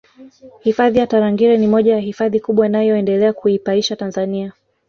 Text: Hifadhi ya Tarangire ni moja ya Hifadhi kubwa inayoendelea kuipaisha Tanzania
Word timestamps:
Hifadhi 0.59 0.99
ya 0.99 1.07
Tarangire 1.07 1.57
ni 1.57 1.67
moja 1.67 1.93
ya 1.93 1.99
Hifadhi 1.99 2.39
kubwa 2.39 2.65
inayoendelea 2.65 3.33
kuipaisha 3.33 3.95
Tanzania 3.95 4.53